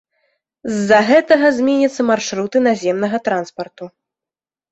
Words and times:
З-за 0.75 0.99
гэтага 1.09 1.51
зменяцца 1.57 2.01
маршруты 2.11 2.57
наземнага 2.69 3.17
транспарту. 3.27 3.83